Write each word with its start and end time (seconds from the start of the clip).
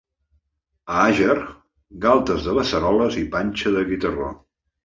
A 0.93 0.95
Àger, 1.01 1.35
galtes 2.07 2.49
de 2.49 2.57
beceroles 2.61 3.21
i 3.25 3.27
panxa 3.37 3.75
de 3.79 3.89
guitarró. 3.93 4.35